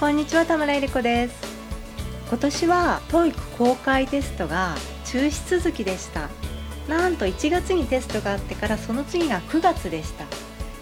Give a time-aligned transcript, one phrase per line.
[0.00, 1.34] こんにちは田村えり子です。
[2.30, 6.30] 今年は TOEIC 公開テストが中止続きでした。
[6.88, 10.24] なんと1月にテストがあってからその次が9月でした。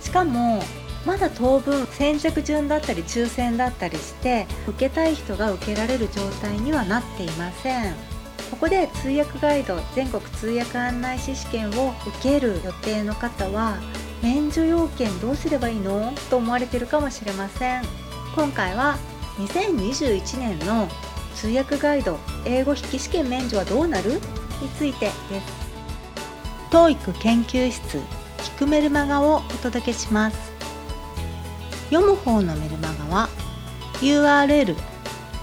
[0.00, 0.62] しかも
[1.04, 7.94] まだ当分先着順だったり抽選だったりして受けたい人が受けられる状態にはなっていません。
[8.52, 13.78] ここで通訳ガイド全国通訳案内士試験を受ける予定の方は
[14.22, 16.12] 免除要件どうすればいいの？
[16.30, 17.82] と思われてるかもしれません。
[18.38, 18.96] 今回は
[19.38, 20.86] 2021年の
[21.34, 24.12] 通訳ガイド英語筆記試験免除はどうなる？
[24.12, 24.20] に
[24.78, 25.68] ついてです。
[26.70, 27.98] TOEIC 研究室
[28.38, 30.52] 聞くメルマガをお届けします。
[31.90, 33.28] 読む方のメルマガは
[33.94, 34.76] URL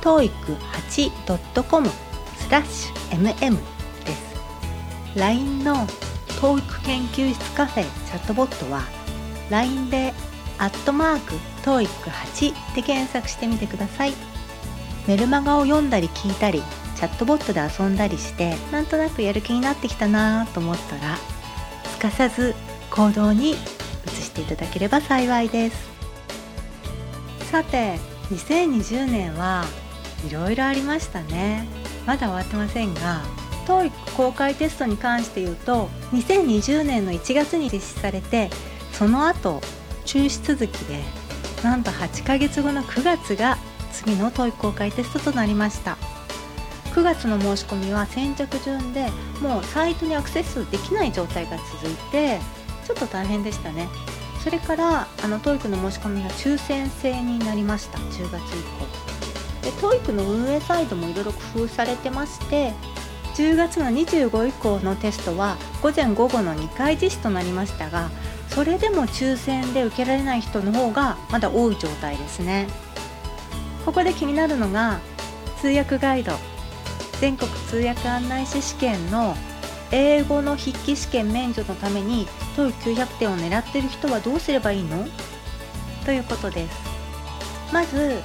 [0.02, 3.58] toeic8.com スラッシュ mm
[4.06, 5.20] です。
[5.20, 5.86] LINE の
[6.40, 8.84] TOEIC 研究室カフェチャットボットは
[9.50, 10.14] LINE で
[10.58, 11.34] アットマーク
[11.64, 14.14] TOEIC8 で検索してみてください。
[15.08, 16.64] メルマガを読んだり聞いたり
[16.96, 21.18] チャットボットで遊んだりしてなんとなくやる気になってきたなと思ったら
[21.84, 22.56] すかさず
[22.90, 23.56] 行動に移
[24.10, 25.96] していただければ幸いです。
[27.52, 28.00] さて
[28.32, 29.66] 2020年は
[30.28, 31.68] いろいろありましたね。
[32.08, 33.22] まだ終わってませんが
[33.68, 38.50] TOEIC 公開テストに関して言うと2020年の1月に実施されて
[38.92, 39.62] その後
[40.06, 41.04] 中止続きで
[41.64, 43.58] なんと8ヶ月後の9月が
[43.92, 45.98] 次の TOEIC 公開テストとなりました。
[46.94, 49.10] 9月の申し込みは先着順で
[49.42, 52.40] もうサイトにアクセスできない状態が続いて
[52.86, 53.90] ちょっと大変でしたね。
[54.42, 57.98] それからあの TOEIC の申し込みが抽選制になりました。
[57.98, 59.06] 10月以降。
[59.64, 62.74] で TOEIC の運営サイトもいろいろ工夫されてまして
[63.36, 68.10] 10月の25以降のテストは午前午後の2回実施となりましたが
[68.50, 72.68] それでも抽選で受けられない人の方がまだ多い状態ですね。
[73.86, 75.00] ここで気になるのが
[75.62, 76.34] 通訳ガイド。
[77.20, 79.36] 全国通訳案内士試験の
[79.92, 82.28] 英語の筆記試験免除のために
[82.58, 85.06] TOEIC900 点を狙っている人はどうすればいいの？
[86.06, 86.76] ということです。
[87.74, 88.22] まず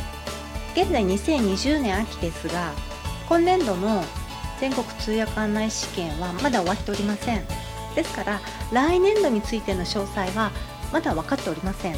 [0.75, 2.73] 現在2020年秋ですが
[3.29, 4.05] 今年度の
[4.61, 7.45] 全国通訳案内試験はまだ終わっておりません。
[7.95, 8.41] ですから
[8.73, 10.51] 来年度についての詳細は
[10.93, 11.97] まだ分かっておりません。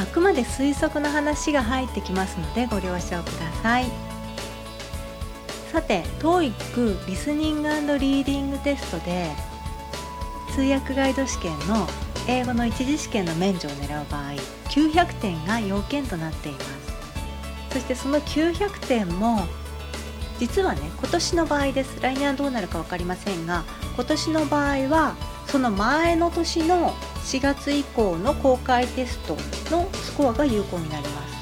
[0.00, 3.86] あくまで推測の話が入ってきますのでご了承ください。
[5.70, 7.68] さて TOEIC リスニング
[7.98, 9.30] リーディングテストで
[10.54, 11.86] 通訳ガイド試験の
[12.28, 14.32] 英語の一次試験の免除を狙う場合
[14.70, 16.66] 900点が要件となっています。
[17.72, 19.46] そしてその900点も
[20.38, 22.00] 実はね今年の場合です。
[22.00, 25.14] 来年はどうなるか分かりませんが今年の場合は
[25.46, 26.92] その前の年の
[27.24, 29.36] 4月以降の公開テスト
[29.74, 31.34] のスコアが有効になります。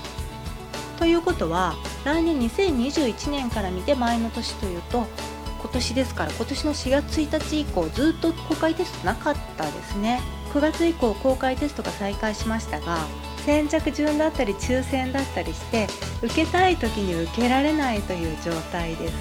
[0.99, 1.75] ということは
[2.05, 5.07] 来年2021年から見て前の年というと
[5.61, 10.21] 今年ですから今年の4月1日以降ずっと公開テストなかったですね。
[10.53, 12.99] 9月以降公開テストが再開しましたが
[13.47, 15.87] 先着順だったり抽選だったりして
[16.21, 19.15] 受けたい時に受けられないという状態です。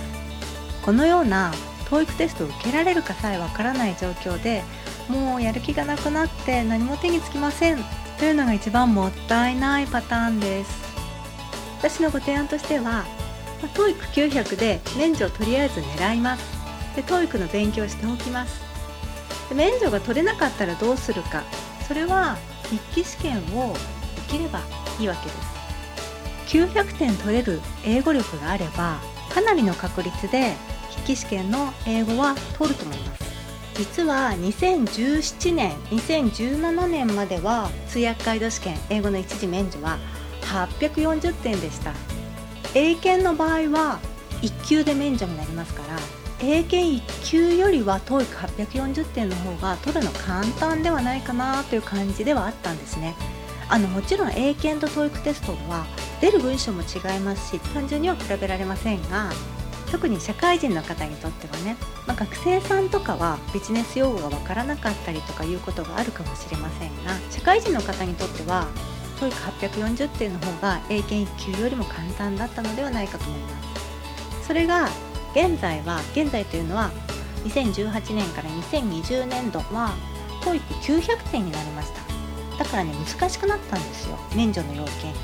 [0.84, 1.54] このような
[1.92, 4.64] TOEIC テストを受けられるかさえわからない状況で
[5.10, 7.80] もうやる気がなくなって何も手につきません
[8.18, 10.92] というのが一番もったいないパターンです。
[11.80, 13.04] 私のご提案としては、
[13.62, 16.44] ま、TOEIC900 で免除をとりあえず狙います。
[16.96, 18.62] で TOEIC の勉強しておきます。
[19.50, 21.44] で免除が取れなかったらどうするか。
[21.88, 22.38] それは
[22.70, 23.74] 筆記試験を
[24.28, 24.62] 受ければ
[24.98, 26.58] いいわけです。
[26.58, 29.00] 900点取れる英語力があれば
[29.34, 30.54] かなりの確率で
[30.92, 33.24] 筆記試験の英語は取ると思います。
[33.76, 39.98] 実は2017年2017年までは通訳ガイド試験英語の一次免除は
[40.42, 41.94] 840点でした。
[42.74, 44.00] 英検の場合は
[44.42, 45.98] 1級で免除になりますから
[46.40, 53.16] 英検1級よりは TOEIC840 点の方が取るの簡単ではないかなという感じではあったんですね。
[53.70, 55.86] あのもちろん英検と TOEIC テストは
[56.20, 59.30] 出る文章も違いますし単純には比べられませんが
[59.92, 61.76] 特に社会人の方にとってはね、
[62.08, 68.68] まあ、学生さんとかはビジネス用語がわからなかったりとかいうことがあるかもしれませんが社会人の方にとっては
[69.20, 73.50] TOEIC840 点の方が英検1級よりも簡単だったのではないかと思いま
[74.42, 74.48] す。
[74.48, 74.90] それが
[75.36, 76.90] 現在は現在というのは
[77.44, 79.94] 2018年から2020年度は
[80.42, 82.64] TOEIC900 点になりました。
[82.64, 84.18] だからね難しくなったんですよ。
[84.36, 85.20] 免除の要件が。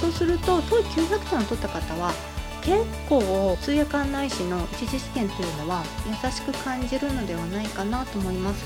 [0.00, 2.12] そうすると TOEIC900 点を取った方は
[2.62, 8.64] 結構通訳案内士の一次試験というのは優しく感じるのではないかなと思います。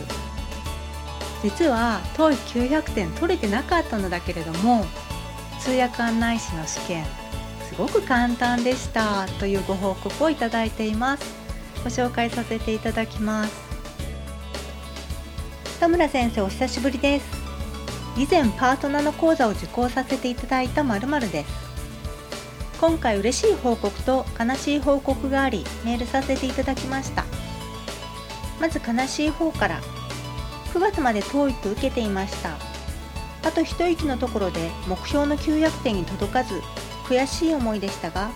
[1.42, 4.86] 実は TOEIC900 点取れてなかったのだけれども
[5.60, 7.04] 通訳案内士の試験
[7.68, 11.34] すごく簡単でしたというご報告をいただいています。
[11.82, 13.54] ご紹介させていただきます。
[15.78, 17.26] 田村先生お久しぶりです。
[18.16, 21.63] 以前パートナーの講座を受講させていただいた〇〇です。
[22.80, 27.24] 今回嬉しい報告と悲しい報告がありメールさせていただきました。
[28.60, 29.80] まず悲しい方から
[30.72, 32.56] 9月まで TOEIC 受けていました。
[33.46, 36.62] あと一息のところで目標の900点に届かず
[37.04, 38.30] 悔しい思いでしたが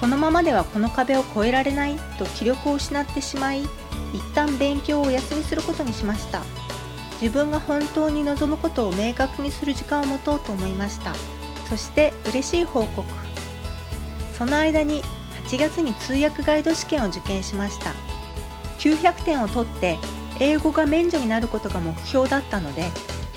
[0.00, 3.62] このままではこの壁を越えられないと気力を失ってしまい
[4.14, 6.42] 一旦勉強をお休みすることにしました。
[7.20, 11.14] 自分が本当に望むことを明確にする時間を持とうと思いました。
[11.68, 13.27] そして嬉しい報告。
[14.38, 15.02] その間に
[15.48, 17.92] 8月に通訳ガイド試験を受験しました。
[18.78, 19.98] 900点を取って
[20.38, 22.84] 英語が免除になることが目標だったので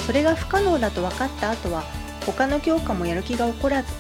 [0.06, 1.83] それが不可能だと分かった後は
[2.25, 3.92] 他の教科もやる気が起こらず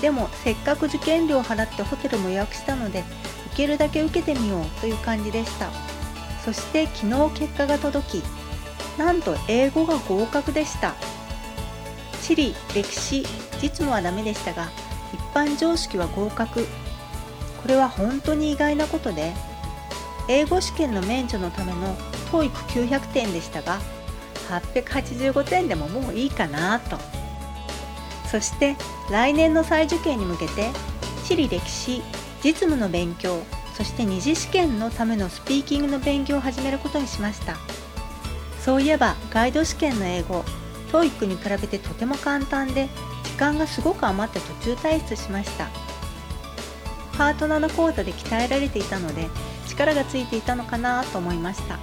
[0.00, 3.04] でもせっかく受験料を払ってホテルも予約したので
[3.52, 5.68] 受けるだけ受けてみようという感じでした。
[6.44, 8.22] そして昨日結果が届き
[8.98, 10.94] なんと英語が合格でした。
[12.22, 13.26] 地理歴史
[13.60, 14.68] 実務はダメでしたが
[15.12, 16.66] 一般常識は合格。
[17.62, 19.34] これは本当に意外なことで
[20.28, 21.96] 英語試験の免除のための
[22.30, 23.80] TOEIC900 点でしたが
[24.48, 26.98] 885点でももういいかなと。
[28.30, 28.76] そして
[29.10, 30.68] 来年の再受験に向けて
[31.24, 32.02] 地理歴史
[32.44, 33.42] 実務の勉強
[33.74, 37.56] そして二次試験のためのスピーキングの勉強を始めることにしました。
[38.60, 40.44] そういえばガイド試験の英語
[40.92, 42.88] TOEIC に比べてとても簡単で
[43.24, 45.68] 時間がすごく余って途中退出しました。
[47.16, 49.28] パートナーの講座で鍛えられていたので
[49.66, 51.78] 力がついていたのかなと思いました。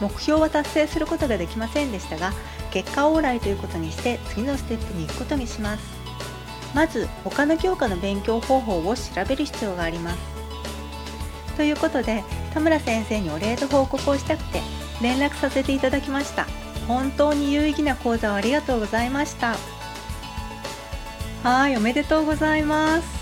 [0.00, 2.32] 目標は達成することができませんでしたが
[2.70, 5.98] 結果オーライということにして次のステップに行くことにします。
[6.74, 10.18] まず他の教科の勉強方法を調べる必要があります。
[11.56, 12.22] ということで
[12.52, 14.60] 田村先生にお礼と報告をしたくて
[15.00, 16.46] 連絡させていただきました。
[16.88, 19.56] 本当に有意義な講座をありがとうございました。
[21.42, 23.18] はいおめでとうございます。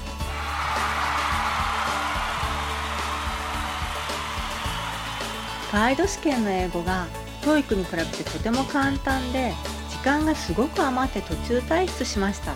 [5.73, 7.07] ガイド試験の英語が
[7.43, 9.53] TOEIC に比べてとても簡単で
[9.91, 12.55] 時間がすごく余って途中退出しました。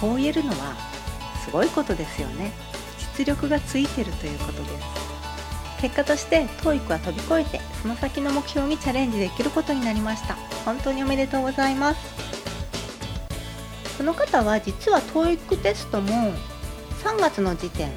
[0.00, 0.74] こう言えるのは
[1.44, 2.52] すごいことですよね。
[3.16, 5.07] 実力がついてるということです。
[5.80, 10.34] 結果として TOEIC は飛び越えてその先の目標にチャレンジできることになりました。
[10.64, 12.00] 本当におめでとうございます。
[13.96, 16.32] この方は実は TOEIC テストも
[17.04, 17.90] 3月の時点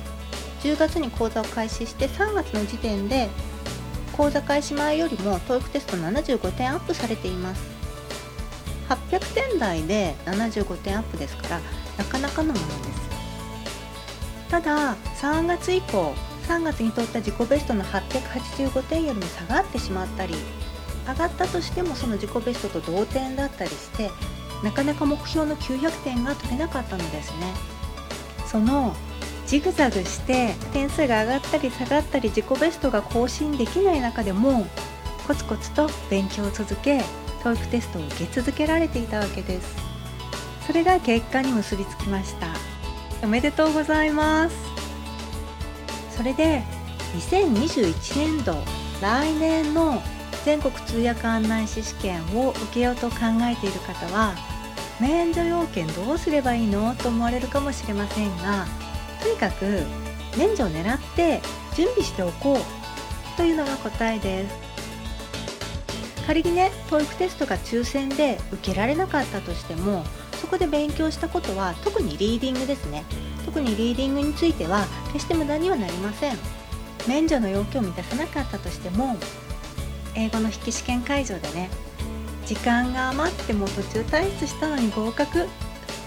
[0.61, 3.29] 10月に講座を開始して3月の時点で
[4.15, 7.61] 講座開始前よりも TOEIC テスト75点アップされています。
[8.89, 11.61] 800点台で75点アップですから
[11.97, 13.01] なかなかのものです。
[14.49, 16.13] ただ3月以降
[16.47, 20.35] 3月に取った自己ベストの885点よりも下がってしまったり
[21.07, 24.09] 上がったとしてもその自己ベストと同点だったりして
[24.63, 27.53] なかなか目標の900点が取れなかったのですね。
[28.45, 28.95] その
[29.47, 34.67] ジグザグして点数が上がったり下がったり自己ベストが更新できない中でも
[35.27, 37.01] コツコツと勉強を続け
[37.43, 39.75] TOEIC テストを受け続けられていたわけです。
[40.67, 42.47] それが結果に結びつきました。
[43.23, 44.70] おめでとうございます。
[46.15, 46.63] それで
[47.15, 48.55] 2021年度
[49.01, 50.01] 来年の
[50.45, 54.35] 全国通訳案内士試験を受けようと考えている方は
[54.99, 58.65] 免除要件どうすればいいのと思われるかもしれませんが
[59.21, 59.83] とにかく
[60.37, 61.41] 免除を狙って
[61.75, 64.71] 準備しておこうというのが答えです。
[66.27, 70.05] 仮にね TOEIC テストが抽選で受けられなかったとしても
[70.41, 73.05] そこで勉強したことは特にリーディングですね。
[73.45, 76.37] 特にリーディングについては決して無駄にはなりません。
[77.07, 79.17] 免除の要件を満たさなかったとしても
[80.15, 81.69] 英語の筆記試験会場でね
[82.45, 85.47] 時間が余っても途中退出したのに合格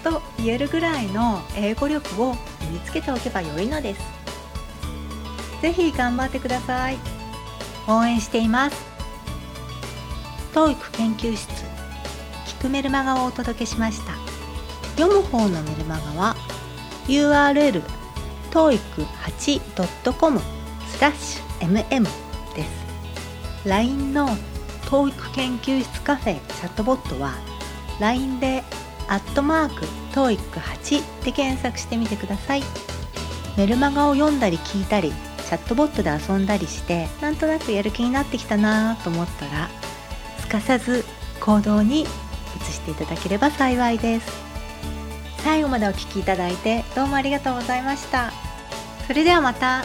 [0.03, 4.01] と言えるぐらいの英語力を身につけておけば良いのです。
[5.61, 6.97] ぜひ頑張ってください。
[7.87, 8.85] 応援しています。
[10.53, 11.49] TOEIC 研究室
[12.45, 14.24] 聞くメルマガをお届けしました。
[14.97, 16.35] 読む方のメルマガは
[17.07, 17.81] URL
[18.51, 20.39] toeic8.com
[20.87, 22.03] スラッシュ mm
[22.55, 23.67] です。
[23.67, 24.29] LINE の
[24.85, 27.33] TOEIC 研究室カフェチャットボットは
[27.99, 28.63] LINE で
[29.07, 32.63] アットマーク TOEIC8 で検索してみてください。
[33.57, 35.11] メルマガを読んだり聞いたり
[35.45, 39.69] チャットボットで遊んだりしてなんとなくやる気になってきたなと思ったら
[40.39, 41.05] すかさず
[41.39, 42.05] 行動に移
[42.71, 44.44] していただければ幸いです。
[45.45, 48.31] 最後までお聴きいただいてどうもありがとうございました。
[49.05, 49.83] それではまた。